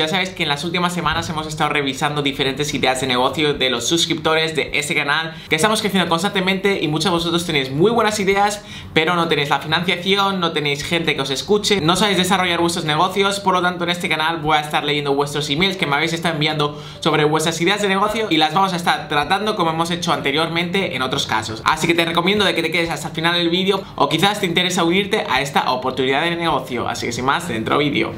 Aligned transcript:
Ya 0.00 0.08
sabéis 0.08 0.30
que 0.30 0.44
en 0.44 0.48
las 0.48 0.64
últimas 0.64 0.94
semanas 0.94 1.28
hemos 1.28 1.46
estado 1.46 1.68
revisando 1.68 2.22
diferentes 2.22 2.72
ideas 2.72 3.02
de 3.02 3.06
negocio 3.06 3.52
de 3.52 3.68
los 3.68 3.86
suscriptores 3.86 4.56
de 4.56 4.70
este 4.72 4.94
canal, 4.94 5.34
que 5.50 5.56
estamos 5.56 5.82
creciendo 5.82 6.08
constantemente 6.08 6.82
y 6.82 6.88
muchos 6.88 7.04
de 7.04 7.10
vosotros 7.10 7.44
tenéis 7.44 7.70
muy 7.70 7.90
buenas 7.90 8.18
ideas, 8.18 8.64
pero 8.94 9.14
no 9.14 9.28
tenéis 9.28 9.50
la 9.50 9.58
financiación, 9.58 10.40
no 10.40 10.52
tenéis 10.52 10.84
gente 10.84 11.14
que 11.14 11.20
os 11.20 11.28
escuche, 11.28 11.82
no 11.82 11.96
sabéis 11.96 12.16
desarrollar 12.16 12.62
vuestros 12.62 12.86
negocios, 12.86 13.40
por 13.40 13.52
lo 13.52 13.60
tanto 13.60 13.84
en 13.84 13.90
este 13.90 14.08
canal 14.08 14.38
voy 14.38 14.56
a 14.56 14.60
estar 14.62 14.84
leyendo 14.84 15.12
vuestros 15.12 15.50
emails 15.50 15.76
que 15.76 15.86
me 15.86 15.96
habéis 15.96 16.14
estado 16.14 16.32
enviando 16.32 16.82
sobre 17.00 17.24
vuestras 17.24 17.60
ideas 17.60 17.82
de 17.82 17.88
negocio 17.88 18.28
y 18.30 18.38
las 18.38 18.54
vamos 18.54 18.72
a 18.72 18.76
estar 18.76 19.06
tratando 19.06 19.54
como 19.54 19.68
hemos 19.68 19.90
hecho 19.90 20.14
anteriormente 20.14 20.96
en 20.96 21.02
otros 21.02 21.26
casos. 21.26 21.60
Así 21.66 21.86
que 21.86 21.92
te 21.92 22.06
recomiendo 22.06 22.46
de 22.46 22.54
que 22.54 22.62
te 22.62 22.70
quedes 22.70 22.88
hasta 22.88 23.08
el 23.08 23.14
final 23.14 23.34
del 23.34 23.50
vídeo 23.50 23.82
o 23.96 24.08
quizás 24.08 24.40
te 24.40 24.46
interesa 24.46 24.82
unirte 24.82 25.26
a 25.28 25.42
esta 25.42 25.70
oportunidad 25.72 26.22
de 26.22 26.36
negocio. 26.36 26.88
Así 26.88 27.04
que 27.04 27.12
sin 27.12 27.26
más, 27.26 27.48
dentro 27.48 27.76
vídeo. 27.76 28.14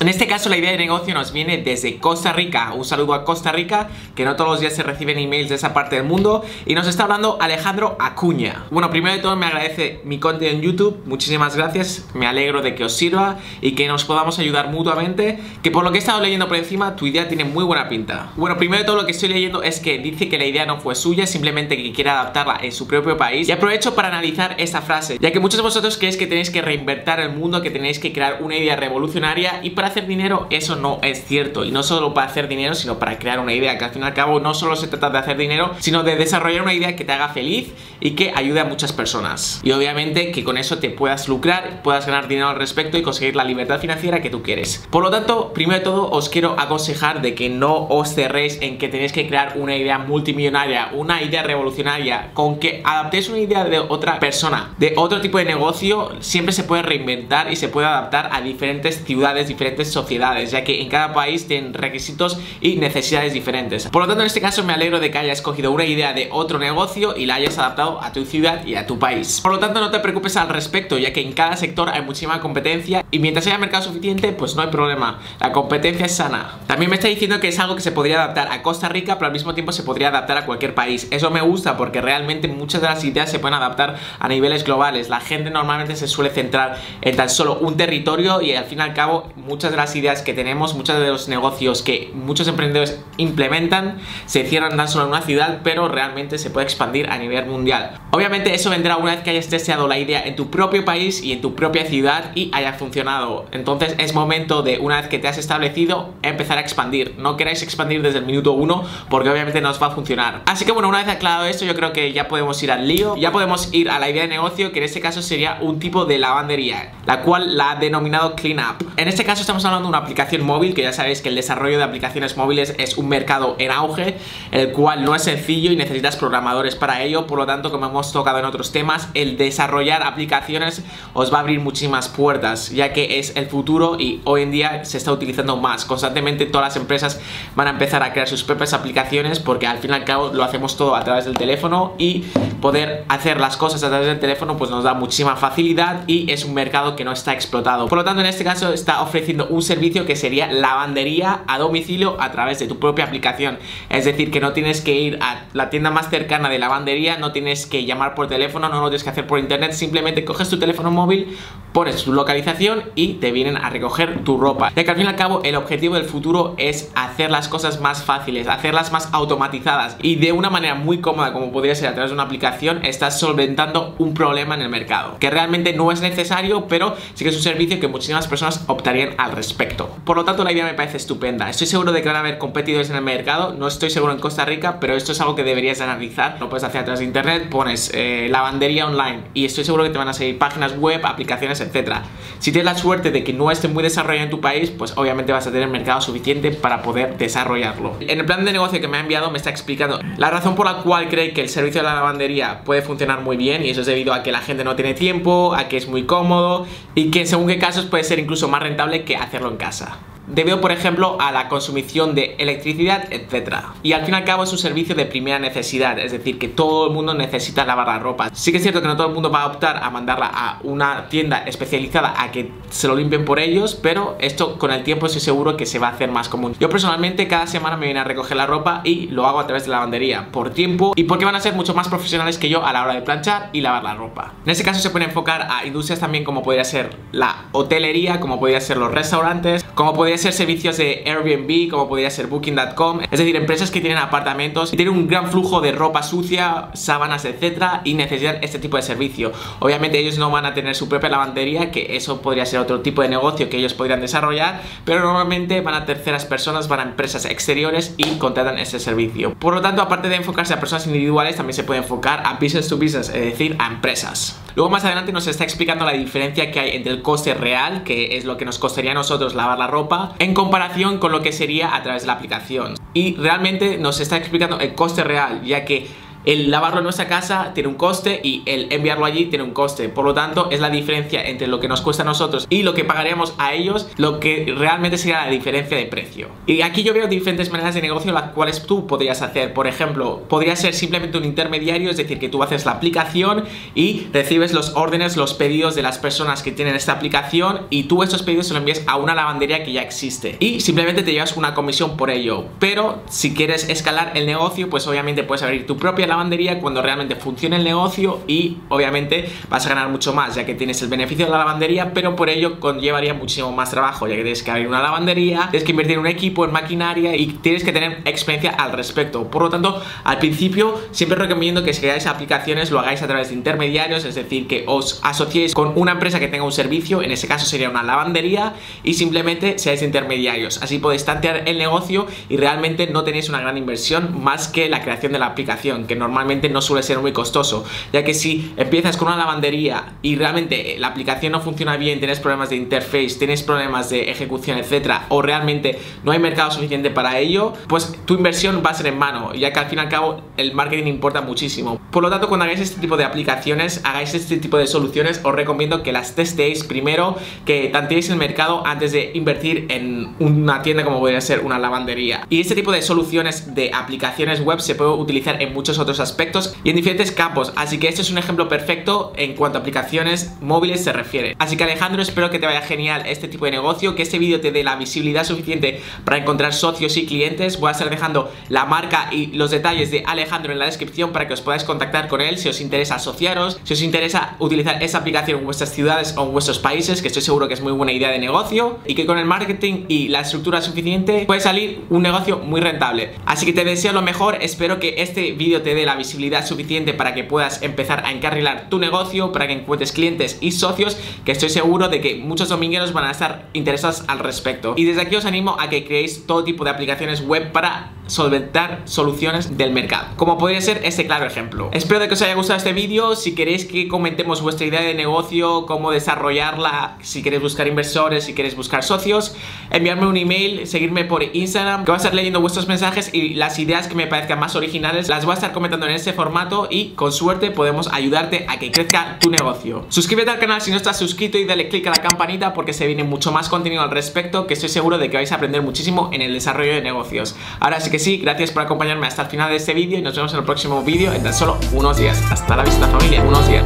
En 0.00 0.06
este 0.06 0.28
caso 0.28 0.48
la 0.48 0.56
idea 0.56 0.70
de 0.70 0.78
negocio 0.78 1.12
nos 1.12 1.32
viene 1.32 1.58
desde 1.58 1.98
Costa 1.98 2.32
Rica. 2.32 2.72
Un 2.72 2.84
saludo 2.84 3.14
a 3.14 3.24
Costa 3.24 3.50
Rica, 3.50 3.88
que 4.14 4.24
no 4.24 4.36
todos 4.36 4.48
los 4.48 4.60
días 4.60 4.76
se 4.76 4.84
reciben 4.84 5.18
emails 5.18 5.48
de 5.48 5.56
esa 5.56 5.74
parte 5.74 5.96
del 5.96 6.04
mundo. 6.04 6.44
Y 6.66 6.76
nos 6.76 6.86
está 6.86 7.02
hablando 7.02 7.36
Alejandro 7.40 7.96
Acuña. 7.98 8.66
Bueno, 8.70 8.90
primero 8.90 9.16
de 9.16 9.20
todo 9.20 9.34
me 9.34 9.46
agradece 9.46 10.00
mi 10.04 10.20
contenido 10.20 10.56
en 10.56 10.62
YouTube. 10.62 11.02
Muchísimas 11.04 11.56
gracias. 11.56 12.06
Me 12.14 12.28
alegro 12.28 12.62
de 12.62 12.76
que 12.76 12.84
os 12.84 12.92
sirva 12.92 13.38
y 13.60 13.72
que 13.72 13.88
nos 13.88 14.04
podamos 14.04 14.38
ayudar 14.38 14.70
mutuamente. 14.70 15.40
Que 15.64 15.72
por 15.72 15.82
lo 15.82 15.90
que 15.90 15.96
he 15.96 15.98
estado 15.98 16.20
leyendo 16.20 16.46
por 16.46 16.58
encima, 16.58 16.94
tu 16.94 17.04
idea 17.04 17.26
tiene 17.26 17.42
muy 17.42 17.64
buena 17.64 17.88
pinta. 17.88 18.30
Bueno, 18.36 18.56
primero 18.56 18.78
de 18.78 18.86
todo 18.86 18.96
lo 18.96 19.04
que 19.04 19.10
estoy 19.10 19.30
leyendo 19.30 19.64
es 19.64 19.80
que 19.80 19.98
dice 19.98 20.28
que 20.28 20.38
la 20.38 20.44
idea 20.44 20.64
no 20.64 20.78
fue 20.78 20.94
suya, 20.94 21.26
simplemente 21.26 21.76
que 21.76 21.92
quiere 21.92 22.10
adaptarla 22.10 22.60
en 22.62 22.70
su 22.70 22.86
propio 22.86 23.16
país. 23.16 23.48
Y 23.48 23.52
aprovecho 23.52 23.96
para 23.96 24.06
analizar 24.06 24.54
esta 24.58 24.80
frase, 24.80 25.18
ya 25.20 25.32
que 25.32 25.40
muchos 25.40 25.56
de 25.56 25.62
vosotros 25.64 25.98
creéis 25.98 26.16
que 26.16 26.28
tenéis 26.28 26.50
que 26.50 26.62
reinvertir 26.62 27.18
el 27.18 27.32
mundo, 27.32 27.62
que 27.62 27.70
tenéis 27.70 27.98
que 27.98 28.12
crear 28.12 28.38
una 28.42 28.56
idea 28.56 28.76
revolucionaria 28.76 29.58
y 29.64 29.70
para 29.70 29.87
hacer 29.88 30.06
dinero, 30.06 30.46
eso 30.50 30.76
no 30.76 30.98
es 31.02 31.24
cierto. 31.24 31.64
Y 31.64 31.70
no 31.70 31.82
solo 31.82 32.14
para 32.14 32.28
hacer 32.28 32.48
dinero, 32.48 32.74
sino 32.74 32.98
para 32.98 33.18
crear 33.18 33.40
una 33.40 33.52
idea, 33.52 33.78
que 33.78 33.84
al 33.84 33.90
fin 33.90 34.02
y 34.02 34.06
al 34.06 34.14
cabo 34.14 34.40
no 34.40 34.54
solo 34.54 34.76
se 34.76 34.88
trata 34.88 35.10
de 35.10 35.18
hacer 35.18 35.36
dinero, 35.36 35.72
sino 35.78 36.02
de 36.02 36.16
desarrollar 36.16 36.62
una 36.62 36.74
idea 36.74 36.96
que 36.96 37.04
te 37.04 37.12
haga 37.12 37.28
feliz 37.28 37.72
y 38.00 38.12
que 38.12 38.32
ayude 38.34 38.60
a 38.60 38.64
muchas 38.64 38.92
personas. 38.92 39.60
Y 39.62 39.72
obviamente 39.72 40.30
que 40.32 40.44
con 40.44 40.56
eso 40.58 40.78
te 40.78 40.90
puedas 40.90 41.28
lucrar, 41.28 41.82
puedas 41.82 42.06
ganar 42.06 42.28
dinero 42.28 42.48
al 42.48 42.56
respecto 42.56 42.98
y 42.98 43.02
conseguir 43.02 43.36
la 43.36 43.44
libertad 43.44 43.80
financiera 43.80 44.20
que 44.20 44.30
tú 44.30 44.42
quieres. 44.42 44.86
Por 44.90 45.02
lo 45.02 45.10
tanto, 45.10 45.52
primero 45.52 45.78
de 45.78 45.84
todo, 45.84 46.10
os 46.10 46.28
quiero 46.28 46.54
aconsejar 46.58 47.22
de 47.22 47.34
que 47.34 47.48
no 47.48 47.86
os 47.88 48.14
cerréis 48.14 48.58
en 48.60 48.78
que 48.78 48.88
tenéis 48.88 49.12
que 49.12 49.26
crear 49.26 49.54
una 49.56 49.76
idea 49.76 49.98
multimillonaria, 49.98 50.90
una 50.92 51.22
idea 51.22 51.42
revolucionaria, 51.42 52.30
con 52.34 52.58
que 52.58 52.82
adaptéis 52.84 53.28
una 53.28 53.38
idea 53.38 53.64
de 53.64 53.78
otra 53.78 54.18
persona, 54.18 54.74
de 54.78 54.94
otro 54.96 55.20
tipo 55.20 55.38
de 55.38 55.44
negocio, 55.44 56.12
siempre 56.20 56.52
se 56.52 56.64
puede 56.64 56.82
reinventar 56.82 57.52
y 57.52 57.56
se 57.56 57.68
puede 57.68 57.86
adaptar 57.86 58.30
a 58.32 58.40
diferentes 58.40 59.04
ciudades, 59.04 59.48
diferentes 59.48 59.77
sociedades, 59.84 60.50
ya 60.50 60.64
que 60.64 60.80
en 60.82 60.88
cada 60.88 61.12
país 61.12 61.46
tienen 61.46 61.74
requisitos 61.74 62.38
y 62.60 62.76
necesidades 62.76 63.32
diferentes. 63.32 63.88
Por 63.88 64.02
lo 64.02 64.08
tanto, 64.08 64.22
en 64.22 64.26
este 64.26 64.40
caso 64.40 64.64
me 64.64 64.72
alegro 64.72 65.00
de 65.00 65.10
que 65.10 65.18
hayas 65.18 65.38
escogido 65.38 65.72
una 65.72 65.84
idea 65.84 66.12
de 66.12 66.28
otro 66.32 66.58
negocio 66.58 67.16
y 67.16 67.26
la 67.26 67.36
hayas 67.36 67.58
adaptado 67.58 68.02
a 68.02 68.12
tu 68.12 68.24
ciudad 68.24 68.64
y 68.66 68.74
a 68.74 68.86
tu 68.86 68.98
país. 68.98 69.40
Por 69.40 69.52
lo 69.52 69.58
tanto, 69.58 69.80
no 69.80 69.90
te 69.90 70.00
preocupes 70.00 70.36
al 70.36 70.48
respecto, 70.48 70.98
ya 70.98 71.12
que 71.12 71.20
en 71.20 71.32
cada 71.32 71.56
sector 71.56 71.88
hay 71.88 72.02
muchísima 72.02 72.40
competencia 72.40 73.04
y 73.10 73.18
mientras 73.18 73.46
haya 73.46 73.58
mercado 73.58 73.84
suficiente, 73.84 74.32
pues 74.32 74.54
no 74.56 74.62
hay 74.62 74.68
problema. 74.68 75.20
La 75.40 75.52
competencia 75.52 76.06
es 76.06 76.14
sana. 76.14 76.58
También 76.66 76.90
me 76.90 76.96
está 76.96 77.08
diciendo 77.08 77.40
que 77.40 77.48
es 77.48 77.58
algo 77.58 77.74
que 77.74 77.82
se 77.82 77.92
podría 77.92 78.22
adaptar 78.22 78.50
a 78.50 78.62
Costa 78.62 78.88
Rica, 78.88 79.16
pero 79.16 79.26
al 79.26 79.32
mismo 79.32 79.54
tiempo 79.54 79.72
se 79.72 79.82
podría 79.82 80.08
adaptar 80.08 80.38
a 80.38 80.46
cualquier 80.46 80.74
país. 80.74 81.08
Eso 81.10 81.30
me 81.30 81.40
gusta 81.40 81.76
porque 81.76 82.00
realmente 82.00 82.48
muchas 82.48 82.80
de 82.80 82.88
las 82.88 83.04
ideas 83.04 83.30
se 83.30 83.38
pueden 83.38 83.54
adaptar 83.54 83.96
a 84.18 84.28
niveles 84.28 84.64
globales. 84.64 85.08
La 85.08 85.20
gente 85.20 85.50
normalmente 85.50 85.96
se 85.96 86.08
suele 86.08 86.30
centrar 86.30 86.78
en 87.00 87.16
tan 87.16 87.28
solo 87.28 87.58
un 87.60 87.76
territorio 87.76 88.40
y 88.40 88.54
al 88.54 88.64
fin 88.64 88.78
y 88.78 88.82
al 88.82 88.94
cabo 88.94 89.30
muchas 89.36 89.67
de 89.70 89.76
las 89.76 89.94
ideas 89.96 90.22
que 90.22 90.34
tenemos, 90.34 90.74
muchos 90.74 90.98
de 90.98 91.08
los 91.08 91.28
negocios 91.28 91.82
que 91.82 92.10
muchos 92.14 92.48
emprendedores 92.48 93.00
implementan 93.16 93.98
se 94.26 94.44
cierran 94.44 94.76
tan 94.76 94.88
solo 94.88 95.04
en 95.04 95.10
una 95.10 95.22
ciudad, 95.22 95.60
pero 95.62 95.88
realmente 95.88 96.38
se 96.38 96.50
puede 96.50 96.64
expandir 96.64 97.10
a 97.10 97.18
nivel 97.18 97.46
mundial. 97.46 97.98
Obviamente 98.10 98.54
eso 98.54 98.70
vendrá 98.70 98.96
una 98.96 99.14
vez 99.14 99.22
que 99.22 99.30
hayas 99.30 99.48
testeado 99.48 99.88
la 99.88 99.98
idea 99.98 100.22
en 100.24 100.36
tu 100.36 100.50
propio 100.50 100.84
país 100.84 101.22
y 101.22 101.32
en 101.32 101.40
tu 101.40 101.54
propia 101.54 101.84
ciudad 101.84 102.32
y 102.34 102.50
haya 102.52 102.72
funcionado. 102.72 103.46
Entonces 103.52 103.94
es 103.98 104.14
momento 104.14 104.62
de, 104.62 104.78
una 104.78 105.00
vez 105.00 105.08
que 105.08 105.18
te 105.18 105.28
has 105.28 105.38
establecido, 105.38 106.14
empezar 106.22 106.58
a 106.58 106.60
expandir. 106.60 107.14
No 107.18 107.36
queráis 107.36 107.62
expandir 107.62 108.02
desde 108.02 108.18
el 108.18 108.26
minuto 108.26 108.52
uno 108.52 108.84
porque 109.08 109.30
obviamente 109.30 109.60
no 109.60 109.70
os 109.70 109.82
va 109.82 109.88
a 109.88 109.90
funcionar. 109.90 110.42
Así 110.46 110.64
que 110.64 110.72
bueno, 110.72 110.88
una 110.88 110.98
vez 110.98 111.08
aclarado 111.08 111.44
esto, 111.44 111.64
yo 111.64 111.74
creo 111.74 111.92
que 111.92 112.12
ya 112.12 112.28
podemos 112.28 112.62
ir 112.62 112.72
al 112.72 112.86
lío, 112.88 113.16
ya 113.16 113.32
podemos 113.32 113.72
ir 113.72 113.90
a 113.90 113.98
la 113.98 114.08
idea 114.08 114.22
de 114.22 114.28
negocio, 114.28 114.72
que 114.72 114.78
en 114.78 114.84
este 114.84 115.00
caso 115.00 115.22
sería 115.22 115.58
un 115.60 115.78
tipo 115.78 116.04
de 116.04 116.18
lavandería, 116.18 116.92
la 117.06 117.22
cual 117.22 117.56
la 117.56 117.72
ha 117.72 117.76
denominado 117.76 118.34
Clean 118.34 118.58
Up. 118.58 118.86
En 118.96 119.08
este 119.08 119.24
caso 119.24 119.42
estamos 119.42 119.57
hablando 119.64 119.86
de 119.86 119.90
una 119.90 119.98
aplicación 119.98 120.44
móvil, 120.44 120.74
que 120.74 120.82
ya 120.82 120.92
sabéis 120.92 121.22
que 121.22 121.28
el 121.28 121.34
desarrollo 121.34 121.78
de 121.78 121.84
aplicaciones 121.84 122.36
móviles 122.36 122.74
es 122.78 122.96
un 122.96 123.08
mercado 123.08 123.56
en 123.58 123.70
auge, 123.70 124.16
el 124.50 124.72
cual 124.72 125.04
no 125.04 125.14
es 125.14 125.22
sencillo 125.22 125.72
y 125.72 125.76
necesitas 125.76 126.16
programadores 126.16 126.76
para 126.76 127.02
ello, 127.02 127.26
por 127.26 127.38
lo 127.38 127.46
tanto, 127.46 127.70
como 127.70 127.86
hemos 127.86 128.12
tocado 128.12 128.38
en 128.38 128.44
otros 128.44 128.72
temas, 128.72 129.08
el 129.14 129.36
desarrollar 129.36 130.02
aplicaciones 130.02 130.82
os 131.14 131.32
va 131.32 131.38
a 131.38 131.40
abrir 131.40 131.60
muchísimas 131.60 132.08
puertas, 132.08 132.70
ya 132.70 132.92
que 132.92 133.18
es 133.18 133.36
el 133.36 133.46
futuro 133.46 133.96
y 133.98 134.20
hoy 134.24 134.42
en 134.42 134.50
día 134.50 134.84
se 134.84 134.98
está 134.98 135.12
utilizando 135.12 135.56
más. 135.56 135.84
Constantemente 135.84 136.46
todas 136.46 136.68
las 136.68 136.76
empresas 136.76 137.20
van 137.54 137.66
a 137.68 137.70
empezar 137.70 138.02
a 138.02 138.12
crear 138.12 138.28
sus 138.28 138.44
propias 138.44 138.72
aplicaciones 138.72 139.40
porque 139.40 139.66
al 139.66 139.78
fin 139.78 139.90
y 139.90 139.94
al 139.94 140.04
cabo 140.04 140.30
lo 140.32 140.44
hacemos 140.44 140.76
todo 140.76 140.94
a 140.94 141.04
través 141.04 141.24
del 141.24 141.36
teléfono 141.36 141.94
y 141.98 142.24
poder 142.60 143.04
hacer 143.08 143.40
las 143.40 143.56
cosas 143.56 143.82
a 143.82 143.88
través 143.88 144.06
del 144.06 144.20
teléfono 144.20 144.56
pues 144.56 144.70
nos 144.70 144.84
da 144.84 144.94
muchísima 144.94 145.36
facilidad 145.36 146.04
y 146.06 146.30
es 146.30 146.44
un 146.44 146.54
mercado 146.54 146.96
que 146.96 147.04
no 147.04 147.12
está 147.12 147.32
explotado. 147.32 147.88
Por 147.88 147.98
lo 147.98 148.04
tanto, 148.04 148.20
en 148.20 148.26
este 148.26 148.44
caso 148.44 148.72
está 148.72 149.02
ofreciendo 149.02 149.37
un 149.46 149.62
servicio 149.62 150.06
que 150.06 150.16
sería 150.16 150.50
lavandería 150.50 151.42
a 151.46 151.58
domicilio 151.58 152.16
a 152.20 152.32
través 152.32 152.58
de 152.58 152.66
tu 152.66 152.78
propia 152.78 153.04
aplicación. 153.04 153.58
Es 153.90 154.04
decir, 154.04 154.30
que 154.30 154.40
no 154.40 154.52
tienes 154.52 154.80
que 154.80 154.94
ir 154.94 155.18
a 155.22 155.44
la 155.52 155.70
tienda 155.70 155.90
más 155.90 156.10
cercana 156.10 156.48
de 156.48 156.58
lavandería, 156.58 157.18
no 157.18 157.32
tienes 157.32 157.66
que 157.66 157.84
llamar 157.84 158.14
por 158.14 158.28
teléfono, 158.28 158.68
no 158.68 158.80
lo 158.80 158.88
tienes 158.88 159.04
que 159.04 159.10
hacer 159.10 159.26
por 159.26 159.38
internet, 159.38 159.72
simplemente 159.72 160.24
coges 160.24 160.48
tu 160.48 160.58
teléfono 160.58 160.90
móvil, 160.90 161.36
pones 161.72 162.02
tu 162.02 162.12
localización 162.12 162.84
y 162.94 163.14
te 163.14 163.32
vienen 163.32 163.56
a 163.56 163.70
recoger 163.70 164.24
tu 164.24 164.38
ropa. 164.38 164.72
Ya 164.74 164.84
que 164.84 164.90
al 164.90 164.96
fin 164.96 165.06
y 165.06 165.08
al 165.08 165.16
cabo 165.16 165.42
el 165.44 165.56
objetivo 165.56 165.94
del 165.94 166.04
futuro 166.04 166.54
es 166.58 166.90
hacer 166.94 167.30
las 167.30 167.48
cosas 167.48 167.80
más 167.80 168.02
fáciles, 168.02 168.48
hacerlas 168.48 168.92
más 168.92 169.08
automatizadas 169.12 169.96
y 170.02 170.16
de 170.16 170.32
una 170.32 170.50
manera 170.50 170.74
muy 170.74 170.98
cómoda 170.98 171.32
como 171.32 171.52
podría 171.52 171.74
ser 171.74 171.88
a 171.88 171.94
través 171.94 172.10
de 172.10 172.14
una 172.14 172.24
aplicación, 172.24 172.84
estás 172.84 173.18
solventando 173.18 173.94
un 173.98 174.14
problema 174.14 174.54
en 174.54 174.62
el 174.62 174.68
mercado, 174.68 175.16
que 175.18 175.30
realmente 175.30 175.72
no 175.72 175.92
es 175.92 176.00
necesario, 176.00 176.66
pero 176.68 176.96
sí 177.14 177.24
que 177.24 177.30
es 177.30 177.36
un 177.36 177.42
servicio 177.42 177.80
que 177.80 177.88
muchísimas 177.88 178.26
personas 178.26 178.64
optarían 178.66 179.14
respecto. 179.32 179.96
Por 180.04 180.16
lo 180.16 180.24
tanto, 180.24 180.44
la 180.44 180.52
idea 180.52 180.64
me 180.64 180.74
parece 180.74 180.96
estupenda. 180.96 181.48
Estoy 181.48 181.66
seguro 181.66 181.92
de 181.92 182.02
que 182.02 182.08
van 182.08 182.16
a 182.16 182.20
haber 182.20 182.38
competidores 182.38 182.90
en 182.90 182.96
el 182.96 183.02
mercado, 183.02 183.54
no 183.54 183.68
estoy 183.68 183.90
seguro 183.90 184.12
en 184.12 184.18
Costa 184.18 184.44
Rica, 184.44 184.80
pero 184.80 184.94
esto 184.94 185.12
es 185.12 185.20
algo 185.20 185.34
que 185.34 185.44
deberías 185.44 185.80
analizar. 185.80 186.36
Lo 186.40 186.48
puedes 186.48 186.64
hacer 186.64 186.88
a 186.88 186.94
de 186.96 187.04
internet, 187.04 187.48
pones 187.48 187.90
eh, 187.94 188.28
lavandería 188.30 188.86
online 188.86 189.24
y 189.34 189.44
estoy 189.44 189.64
seguro 189.64 189.84
que 189.84 189.90
te 189.90 189.98
van 189.98 190.08
a 190.08 190.12
seguir 190.12 190.38
páginas 190.38 190.76
web, 190.76 191.04
aplicaciones, 191.04 191.60
etcétera. 191.60 192.02
Si 192.38 192.52
tienes 192.52 192.72
la 192.72 192.78
suerte 192.78 193.10
de 193.10 193.24
que 193.24 193.32
no 193.32 193.50
esté 193.50 193.68
muy 193.68 193.82
desarrollado 193.82 194.24
en 194.24 194.30
tu 194.30 194.40
país, 194.40 194.70
pues 194.70 194.96
obviamente 194.96 195.32
vas 195.32 195.46
a 195.46 195.52
tener 195.52 195.68
mercado 195.68 196.00
suficiente 196.00 196.50
para 196.50 196.82
poder 196.82 197.16
desarrollarlo. 197.18 197.96
En 198.00 198.20
el 198.20 198.26
plan 198.26 198.44
de 198.44 198.52
negocio 198.52 198.80
que 198.80 198.88
me 198.88 198.96
ha 198.96 199.00
enviado 199.00 199.30
me 199.30 199.38
está 199.38 199.50
explicando 199.50 200.00
la 200.16 200.30
razón 200.30 200.54
por 200.54 200.66
la 200.66 200.78
cual 200.78 201.08
cree 201.08 201.32
que 201.32 201.40
el 201.40 201.48
servicio 201.48 201.82
de 201.82 201.88
la 201.88 201.94
lavandería 201.94 202.62
puede 202.64 202.82
funcionar 202.82 203.20
muy 203.20 203.36
bien 203.36 203.64
y 203.64 203.70
eso 203.70 203.80
es 203.80 203.86
debido 203.86 204.12
a 204.12 204.22
que 204.22 204.32
la 204.32 204.40
gente 204.40 204.64
no 204.64 204.76
tiene 204.76 204.94
tiempo, 204.94 205.54
a 205.54 205.68
que 205.68 205.76
es 205.76 205.88
muy 205.88 206.04
cómodo 206.04 206.66
y 206.94 207.10
que 207.10 207.26
según 207.26 207.48
qué 207.48 207.58
casos 207.58 207.86
puede 207.86 208.04
ser 208.04 208.18
incluso 208.18 208.48
más 208.48 208.62
rentable 208.62 209.04
que 209.04 209.16
hacerlo 209.22 209.48
en 209.48 209.56
casa. 209.56 209.98
Debido 210.28 210.60
por 210.60 210.72
ejemplo 210.72 211.16
a 211.20 211.32
la 211.32 211.48
consumición 211.48 212.14
de 212.14 212.36
electricidad, 212.38 213.12
etc. 213.12 213.56
Y 213.82 213.92
al 213.92 214.04
fin 214.04 214.14
y 214.14 214.16
al 214.18 214.24
cabo 214.24 214.44
es 214.44 214.52
un 214.52 214.58
servicio 214.58 214.94
de 214.94 215.06
primera 215.06 215.38
necesidad, 215.38 215.98
es 215.98 216.12
decir, 216.12 216.38
que 216.38 216.48
todo 216.48 216.88
el 216.88 216.92
mundo 216.92 217.14
necesita 217.14 217.64
lavar 217.64 217.86
la 217.86 217.98
ropa. 217.98 218.30
Sí 218.32 218.50
que 218.50 218.58
es 218.58 218.62
cierto 218.62 218.82
que 218.82 218.88
no 218.88 218.96
todo 218.96 219.08
el 219.08 219.14
mundo 219.14 219.30
va 219.30 219.42
a 219.42 219.46
optar 219.46 219.80
a 219.82 219.90
mandarla 219.90 220.30
a 220.32 220.60
una 220.62 221.08
tienda 221.08 221.44
especializada 221.46 222.14
a 222.20 222.30
que 222.30 222.50
se 222.70 222.88
lo 222.88 222.94
limpien 222.94 223.24
por 223.24 223.38
ellos, 223.38 223.74
pero 223.74 224.16
esto 224.20 224.58
con 224.58 224.70
el 224.70 224.84
tiempo 224.84 225.06
estoy 225.06 225.20
seguro 225.20 225.56
que 225.56 225.66
se 225.66 225.78
va 225.78 225.88
a 225.88 225.90
hacer 225.92 226.10
más 226.10 226.28
común. 226.28 226.54
Yo 226.60 226.68
personalmente 226.68 227.28
cada 227.28 227.46
semana 227.46 227.76
me 227.76 227.86
viene 227.86 228.00
a 228.00 228.04
recoger 228.04 228.36
la 228.36 228.46
ropa 228.46 228.82
y 228.84 229.06
lo 229.08 229.26
hago 229.26 229.40
a 229.40 229.46
través 229.46 229.64
de 229.64 229.70
la 229.70 229.76
lavandería 229.76 230.28
por 230.30 230.50
tiempo 230.50 230.92
y 230.96 231.04
porque 231.04 231.24
van 231.24 231.36
a 231.36 231.40
ser 231.40 231.54
mucho 231.54 231.74
más 231.74 231.88
profesionales 231.88 232.38
que 232.38 232.48
yo 232.48 232.64
a 232.64 232.72
la 232.72 232.82
hora 232.82 232.94
de 232.94 233.02
planchar 233.02 233.50
y 233.52 233.60
lavar 233.60 233.84
la 233.84 233.94
ropa. 233.94 234.34
En 234.44 234.50
ese 234.50 234.64
caso 234.64 234.80
se 234.80 234.90
puede 234.90 235.06
enfocar 235.06 235.48
a 235.50 235.66
industrias 235.66 236.00
también 236.00 236.24
como 236.24 236.42
podría 236.42 236.64
ser 236.64 236.96
la 237.12 237.46
hotelería, 237.52 238.20
como 238.20 238.38
podría 238.38 238.60
ser 238.60 238.76
los 238.76 238.92
restaurantes, 238.92 239.64
como 239.74 239.94
podría 239.94 240.17
ser 240.18 240.32
servicios 240.32 240.76
de 240.76 241.04
Airbnb, 241.06 241.70
como 241.70 241.88
podría 241.88 242.10
ser 242.10 242.26
Booking.com, 242.26 243.00
es 243.10 243.18
decir, 243.18 243.36
empresas 243.36 243.70
que 243.70 243.80
tienen 243.80 243.98
apartamentos 243.98 244.72
y 244.72 244.76
tienen 244.76 244.94
un 244.94 245.06
gran 245.06 245.30
flujo 245.30 245.60
de 245.60 245.72
ropa 245.72 246.02
sucia, 246.02 246.68
sábanas, 246.74 247.24
etcétera, 247.24 247.80
y 247.84 247.94
necesitan 247.94 248.38
este 248.42 248.58
tipo 248.58 248.76
de 248.76 248.82
servicio. 248.82 249.32
Obviamente 249.60 249.98
ellos 249.98 250.18
no 250.18 250.30
van 250.30 250.46
a 250.46 250.54
tener 250.54 250.74
su 250.74 250.88
propia 250.88 251.08
lavandería, 251.08 251.70
que 251.70 251.96
eso 251.96 252.20
podría 252.20 252.46
ser 252.46 252.60
otro 252.60 252.80
tipo 252.80 253.02
de 253.02 253.08
negocio 253.08 253.48
que 253.48 253.58
ellos 253.58 253.74
podrían 253.74 254.00
desarrollar, 254.00 254.62
pero 254.84 255.00
normalmente 255.00 255.60
van 255.60 255.74
a 255.74 255.86
terceras 255.86 256.24
personas, 256.24 256.68
van 256.68 256.80
a 256.80 256.82
empresas 256.82 257.24
exteriores 257.24 257.94
y 257.96 258.16
contratan 258.18 258.58
ese 258.58 258.78
servicio. 258.80 259.34
Por 259.34 259.54
lo 259.54 259.60
tanto, 259.60 259.82
aparte 259.82 260.08
de 260.08 260.16
enfocarse 260.16 260.54
a 260.54 260.60
personas 260.60 260.86
individuales, 260.86 261.36
también 261.36 261.54
se 261.54 261.64
puede 261.64 261.80
enfocar 261.80 262.22
a 262.26 262.34
business 262.34 262.68
to 262.68 262.76
business, 262.76 263.08
es 263.08 263.24
decir, 263.24 263.56
a 263.58 263.68
empresas. 263.68 264.38
Luego 264.54 264.70
más 264.70 264.84
adelante 264.84 265.12
nos 265.12 265.26
está 265.26 265.44
explicando 265.44 265.84
la 265.84 265.92
diferencia 265.92 266.50
que 266.50 266.60
hay 266.60 266.76
entre 266.76 266.92
el 266.92 267.02
coste 267.02 267.34
real, 267.34 267.84
que 267.84 268.16
es 268.16 268.24
lo 268.24 268.36
que 268.36 268.44
nos 268.44 268.58
costaría 268.58 268.90
a 268.90 268.94
nosotros 268.94 269.34
lavar 269.34 269.58
la 269.58 269.66
ropa, 269.66 270.14
en 270.18 270.34
comparación 270.34 270.98
con 270.98 271.12
lo 271.12 271.22
que 271.22 271.32
sería 271.32 271.74
a 271.74 271.82
través 271.82 272.02
de 272.02 272.08
la 272.08 272.14
aplicación. 272.14 272.74
Y 272.94 273.14
realmente 273.16 273.78
nos 273.78 274.00
está 274.00 274.16
explicando 274.16 274.58
el 274.58 274.74
coste 274.74 275.04
real, 275.04 275.42
ya 275.44 275.64
que 275.64 275.88
el 276.24 276.50
lavarlo 276.50 276.78
en 276.78 276.84
nuestra 276.84 277.08
casa 277.08 277.52
tiene 277.54 277.68
un 277.68 277.76
coste 277.76 278.20
y 278.22 278.42
el 278.44 278.70
enviarlo 278.70 279.06
allí 279.06 279.26
tiene 279.26 279.44
un 279.44 279.52
coste. 279.52 279.88
Por 279.88 280.04
lo 280.04 280.14
tanto, 280.14 280.50
es 280.50 280.60
la 280.60 280.68
diferencia 280.68 281.22
entre 281.22 281.46
lo 281.46 281.58
que 281.58 281.68
nos 281.68 281.80
cuesta 281.80 282.02
a 282.02 282.06
nosotros 282.06 282.46
y 282.50 282.62
lo 282.62 282.74
que 282.74 282.84
pagaríamos 282.84 283.34
a 283.38 283.54
ellos, 283.54 283.88
lo 283.96 284.20
que 284.20 284.54
realmente 284.56 284.98
sería 284.98 285.24
la 285.24 285.30
diferencia 285.30 285.76
de 285.76 285.86
precio. 285.86 286.28
Y 286.46 286.60
aquí 286.60 286.82
yo 286.82 286.92
veo 286.92 287.06
diferentes 287.06 287.50
maneras 287.50 287.74
de 287.74 287.82
negocio 287.82 288.12
las 288.12 288.32
cuales 288.32 288.66
tú 288.66 288.86
podrías 288.86 289.22
hacer. 289.22 289.54
Por 289.54 289.66
ejemplo, 289.66 290.22
podría 290.28 290.54
ser 290.56 290.74
simplemente 290.74 291.16
un 291.16 291.24
intermediario, 291.24 291.90
es 291.90 291.96
decir, 291.96 292.18
que 292.18 292.28
tú 292.28 292.42
haces 292.42 292.66
la 292.66 292.72
aplicación 292.72 293.44
y 293.74 294.08
recibes 294.12 294.52
los 294.52 294.76
órdenes, 294.76 295.16
los 295.16 295.34
pedidos 295.34 295.74
de 295.74 295.82
las 295.82 295.98
personas 295.98 296.42
que 296.42 296.52
tienen 296.52 296.74
esta 296.74 296.92
aplicación 296.92 297.62
y 297.70 297.84
tú 297.84 298.02
estos 298.02 298.22
pedidos 298.22 298.48
se 298.48 298.52
los 298.52 298.60
envías 298.60 298.82
a 298.86 298.96
una 298.96 299.14
lavandería 299.14 299.64
que 299.64 299.72
ya 299.72 299.80
existe. 299.80 300.36
Y 300.40 300.60
simplemente 300.60 301.02
te 301.02 301.12
llevas 301.12 301.36
una 301.36 301.54
comisión 301.54 301.96
por 301.96 302.10
ello. 302.10 302.44
Pero 302.58 303.02
si 303.08 303.34
quieres 303.34 303.68
escalar 303.70 304.12
el 304.14 304.26
negocio, 304.26 304.68
pues 304.68 304.86
obviamente 304.86 305.22
puedes 305.22 305.42
abrir 305.42 305.66
tu 305.66 305.78
propia 305.78 306.06
lavandería 306.06 306.17
cuando 306.60 306.82
realmente 306.82 307.16
funcione 307.16 307.56
el 307.56 307.64
negocio 307.64 308.20
y 308.26 308.58
obviamente 308.68 309.30
vas 309.48 309.64
a 309.66 309.68
ganar 309.68 309.88
mucho 309.88 310.12
más 310.12 310.34
ya 310.34 310.44
que 310.44 310.54
tienes 310.54 310.82
el 310.82 310.88
beneficio 310.88 311.26
de 311.26 311.30
la 311.30 311.38
lavandería 311.38 311.92
pero 311.92 312.16
por 312.16 312.28
ello 312.28 312.58
conllevaría 312.60 313.14
muchísimo 313.14 313.52
más 313.52 313.70
trabajo 313.70 314.06
ya 314.08 314.16
que 314.16 314.22
tienes 314.22 314.42
que 314.42 314.50
abrir 314.50 314.68
una 314.68 314.82
lavandería, 314.82 315.48
tienes 315.50 315.64
que 315.64 315.70
invertir 315.70 315.94
en 315.94 316.00
un 316.00 316.06
equipo, 316.06 316.44
en 316.44 316.52
maquinaria 316.52 317.14
y 317.16 317.26
tienes 317.26 317.64
que 317.64 317.72
tener 317.72 318.02
experiencia 318.04 318.50
al 318.50 318.72
respecto. 318.72 319.30
Por 319.30 319.42
lo 319.42 319.48
tanto, 319.48 319.82
al 320.04 320.18
principio 320.18 320.80
siempre 320.90 321.18
recomiendo 321.18 321.62
que 321.62 321.72
si 321.72 321.80
creáis 321.80 322.06
aplicaciones 322.06 322.70
lo 322.70 322.80
hagáis 322.80 323.02
a 323.02 323.06
través 323.06 323.28
de 323.28 323.34
intermediarios, 323.34 324.04
es 324.04 324.14
decir, 324.14 324.46
que 324.46 324.64
os 324.66 325.00
asociéis 325.02 325.54
con 325.54 325.72
una 325.76 325.92
empresa 325.92 326.20
que 326.20 326.28
tenga 326.28 326.44
un 326.44 326.52
servicio, 326.52 327.02
en 327.02 327.12
ese 327.12 327.28
caso 327.28 327.46
sería 327.46 327.70
una 327.70 327.82
lavandería 327.82 328.54
y 328.82 328.94
simplemente 328.94 329.58
seáis 329.58 329.82
intermediarios. 329.82 330.62
Así 330.62 330.78
podéis 330.78 331.04
tantear 331.04 331.42
el 331.46 331.58
negocio 331.58 332.06
y 332.28 332.36
realmente 332.36 332.86
no 332.88 333.04
tenéis 333.04 333.28
una 333.28 333.40
gran 333.40 333.56
inversión 333.56 334.22
más 334.22 334.48
que 334.48 334.68
la 334.68 334.82
creación 334.82 335.12
de 335.12 335.18
la 335.18 335.26
aplicación, 335.26 335.86
que 335.86 335.96
normalmente 335.98 336.48
no 336.48 336.62
suele 336.62 336.82
ser 336.82 336.98
muy 336.98 337.12
costoso, 337.12 337.64
ya 337.92 338.04
que 338.04 338.14
si 338.14 338.54
empiezas 338.56 338.96
con 338.96 339.08
una 339.08 339.16
lavandería 339.16 339.94
y 340.02 340.16
realmente 340.16 340.76
la 340.78 340.88
aplicación 340.88 341.32
no 341.32 341.40
funciona 341.40 341.76
bien, 341.76 341.98
tienes 341.98 342.20
problemas 342.20 342.50
de 342.50 342.56
interface, 342.56 343.16
tienes 343.18 343.42
problemas 343.42 343.90
de 343.90 344.10
ejecución, 344.10 344.58
etcétera, 344.58 345.06
o 345.08 345.22
realmente 345.22 345.78
no 346.04 346.12
hay 346.12 346.18
mercado 346.18 346.50
suficiente 346.50 346.90
para 346.90 347.18
ello, 347.18 347.52
pues 347.68 347.96
tu 348.04 348.14
inversión 348.14 348.62
va 348.64 348.70
a 348.70 348.74
ser 348.74 348.86
en 348.86 348.98
mano, 348.98 349.34
ya 349.34 349.52
que 349.52 349.58
al 349.58 349.66
fin 349.66 349.78
y 349.78 349.82
al 349.82 349.88
cabo 349.88 350.22
el 350.36 350.54
marketing 350.54 350.86
importa 350.86 351.20
muchísimo. 351.20 351.80
Por 351.90 352.02
lo 352.02 352.10
tanto, 352.10 352.28
cuando 352.28 352.44
hagáis 352.44 352.60
este 352.60 352.80
tipo 352.80 352.96
de 352.96 353.04
aplicaciones, 353.04 353.80
hagáis 353.84 354.14
este 354.14 354.36
tipo 354.36 354.58
de 354.58 354.66
soluciones, 354.66 355.20
os 355.24 355.34
recomiendo 355.34 355.82
que 355.82 355.92
las 355.92 356.14
testéis 356.14 356.64
primero, 356.64 357.16
que 357.44 357.68
tanteéis 357.68 358.10
el 358.10 358.16
mercado 358.16 358.66
antes 358.66 358.92
de 358.92 359.10
invertir 359.14 359.66
en 359.70 360.14
una 360.18 360.62
tienda 360.62 360.84
como 360.84 361.00
podría 361.00 361.20
ser 361.20 361.40
una 361.40 361.58
lavandería. 361.58 362.26
Y 362.28 362.40
este 362.40 362.54
tipo 362.54 362.72
de 362.72 362.82
soluciones 362.82 363.54
de 363.54 363.70
aplicaciones 363.72 364.40
web 364.40 364.60
se 364.60 364.74
puede 364.74 364.90
utilizar 364.90 365.40
en 365.42 365.54
muchos 365.54 365.78
otros 365.78 365.87
aspectos 365.96 366.54
y 366.64 366.70
en 366.70 366.76
diferentes 366.76 367.12
campos, 367.12 367.52
así 367.56 367.78
que 367.78 367.88
este 367.88 368.02
es 368.02 368.10
un 368.10 368.18
ejemplo 368.18 368.48
perfecto 368.48 369.12
en 369.16 369.34
cuanto 369.34 369.58
a 369.58 369.60
aplicaciones 369.62 370.32
móviles 370.40 370.84
se 370.84 370.92
refiere. 370.92 371.34
Así 371.38 371.56
que 371.56 371.64
Alejandro, 371.64 372.02
espero 372.02 372.30
que 372.30 372.38
te 372.38 372.46
vaya 372.46 372.60
genial 372.60 373.04
este 373.06 373.28
tipo 373.28 373.46
de 373.46 373.52
negocio, 373.52 373.94
que 373.94 374.02
este 374.02 374.18
vídeo 374.18 374.40
te 374.40 374.52
dé 374.52 374.62
la 374.62 374.76
visibilidad 374.76 375.24
suficiente 375.24 375.80
para 376.04 376.18
encontrar 376.18 376.52
socios 376.52 376.96
y 376.96 377.06
clientes. 377.06 377.58
Voy 377.58 377.68
a 377.68 377.72
estar 377.72 377.90
dejando 377.90 378.30
la 378.48 378.66
marca 378.66 379.08
y 379.10 379.28
los 379.28 379.50
detalles 379.50 379.90
de 379.90 380.04
Alejandro 380.06 380.52
en 380.52 380.58
la 380.58 380.66
descripción 380.66 381.12
para 381.12 381.26
que 381.26 381.34
os 381.34 381.40
podáis 381.40 381.64
contactar 381.64 382.08
con 382.08 382.20
él 382.20 382.38
si 382.38 382.48
os 382.48 382.60
interesa 382.60 382.96
asociaros, 382.96 383.58
si 383.64 383.74
os 383.74 383.82
interesa 383.82 384.36
utilizar 384.38 384.82
esa 384.82 384.98
aplicación 384.98 385.40
en 385.40 385.44
vuestras 385.44 385.72
ciudades 385.72 386.14
o 386.16 386.24
en 386.26 386.32
vuestros 386.32 386.58
países, 386.58 387.02
que 387.02 387.08
estoy 387.08 387.22
seguro 387.22 387.48
que 387.48 387.54
es 387.54 387.60
muy 387.60 387.72
buena 387.72 387.92
idea 387.92 388.10
de 388.10 388.18
negocio 388.18 388.78
y 388.86 388.94
que 388.94 389.06
con 389.06 389.18
el 389.18 389.24
marketing 389.24 389.84
y 389.88 390.08
la 390.08 390.20
estructura 390.20 390.60
suficiente 390.62 391.24
puede 391.26 391.40
salir 391.40 391.84
un 391.90 392.02
negocio 392.02 392.38
muy 392.38 392.60
rentable. 392.60 393.12
Así 393.26 393.46
que 393.46 393.52
te 393.52 393.64
deseo 393.64 393.92
lo 393.92 394.02
mejor, 394.02 394.38
espero 394.40 394.78
que 394.78 394.96
este 394.98 395.32
vídeo 395.32 395.62
te 395.62 395.74
dé 395.74 395.77
la 395.86 395.96
visibilidad 395.96 396.46
suficiente 396.46 396.94
para 396.94 397.14
que 397.14 397.24
puedas 397.24 397.62
empezar 397.62 398.04
a 398.04 398.12
encarrilar 398.12 398.68
tu 398.70 398.78
negocio, 398.78 399.32
para 399.32 399.46
que 399.46 399.52
encuentres 399.52 399.92
clientes 399.92 400.38
y 400.40 400.52
socios, 400.52 400.96
que 401.24 401.32
estoy 401.32 401.50
seguro 401.50 401.88
de 401.88 402.00
que 402.00 402.16
muchos 402.16 402.48
domingueros 402.48 402.92
van 402.92 403.04
a 403.04 403.10
estar 403.10 403.48
interesados 403.52 404.04
al 404.08 404.18
respecto. 404.18 404.74
Y 404.76 404.84
desde 404.84 405.02
aquí 405.02 405.16
os 405.16 405.24
animo 405.24 405.56
a 405.58 405.68
que 405.68 405.84
creéis 405.84 406.26
todo 406.26 406.44
tipo 406.44 406.64
de 406.64 406.70
aplicaciones 406.70 407.20
web 407.20 407.52
para 407.52 407.92
solventar 408.08 408.82
soluciones 408.84 409.56
del 409.56 409.72
mercado, 409.72 410.08
como 410.16 410.36
podría 410.38 410.60
ser 410.60 410.80
este 410.84 411.06
claro 411.06 411.26
ejemplo. 411.26 411.70
Espero 411.72 412.06
que 412.08 412.14
os 412.14 412.22
haya 412.22 412.34
gustado 412.34 412.56
este 412.56 412.72
vídeo, 412.72 413.14
si 413.14 413.34
queréis 413.34 413.64
que 413.64 413.86
comentemos 413.88 414.42
vuestra 414.42 414.66
idea 414.66 414.82
de 414.82 414.94
negocio, 414.94 415.66
cómo 415.66 415.90
desarrollarla, 415.90 416.98
si 417.02 417.22
queréis 417.22 417.42
buscar 417.42 417.68
inversores, 417.68 418.24
si 418.24 418.34
queréis 418.34 418.56
buscar 418.56 418.82
socios, 418.82 419.36
enviarme 419.70 420.06
un 420.06 420.16
email, 420.16 420.66
seguirme 420.66 421.04
por 421.04 421.22
Instagram, 421.22 421.84
que 421.84 421.90
voy 421.90 421.96
a 421.96 421.98
estar 421.98 422.14
leyendo 422.14 422.40
vuestros 422.40 422.66
mensajes 422.66 423.10
y 423.12 423.34
las 423.34 423.58
ideas 423.58 423.88
que 423.88 423.94
me 423.94 424.06
parezcan 424.06 424.40
más 424.40 424.56
originales 424.56 425.08
las 425.08 425.24
voy 425.24 425.32
a 425.32 425.34
estar 425.34 425.52
comentando 425.52 425.86
en 425.86 425.92
este 425.92 426.12
formato 426.12 426.68
y 426.70 426.90
con 426.90 427.12
suerte 427.12 427.50
podemos 427.50 427.88
ayudarte 427.92 428.46
a 428.48 428.58
que 428.58 428.72
crezca 428.72 429.18
tu 429.20 429.30
negocio. 429.30 429.84
Suscríbete 429.88 430.30
al 430.30 430.38
canal 430.38 430.60
si 430.60 430.70
no 430.70 430.76
estás 430.76 430.98
suscrito 430.98 431.38
y 431.38 431.44
dale 431.44 431.68
click 431.68 431.86
a 431.86 431.90
la 431.90 431.96
campanita 432.02 432.54
porque 432.54 432.72
se 432.72 432.86
viene 432.86 433.04
mucho 433.04 433.32
más 433.32 433.48
contenido 433.48 433.82
al 433.82 433.90
respecto 433.90 434.46
que 434.46 434.54
estoy 434.54 434.68
seguro 434.68 434.98
de 434.98 435.10
que 435.10 435.16
vais 435.16 435.30
a 435.32 435.36
aprender 435.36 435.62
muchísimo 435.62 436.10
en 436.12 436.22
el 436.22 436.32
desarrollo 436.32 436.72
de 436.72 436.82
negocios. 436.82 437.36
Ahora 437.60 437.80
sí 437.80 437.90
sí, 437.98 438.18
gracias 438.18 438.50
por 438.50 438.62
acompañarme 438.62 439.06
hasta 439.06 439.22
el 439.22 439.28
final 439.28 439.50
de 439.50 439.56
este 439.56 439.74
vídeo 439.74 439.98
y 439.98 440.02
nos 440.02 440.14
vemos 440.14 440.32
en 440.32 440.40
el 440.40 440.44
próximo 440.44 440.82
vídeo 440.82 441.12
en 441.12 441.22
tan 441.22 441.34
solo 441.34 441.58
unos 441.72 441.96
días. 441.96 442.20
Hasta 442.30 442.56
la 442.56 442.64
vista 442.64 442.86
familia, 442.88 443.22
unos 443.22 443.46
días. 443.48 443.64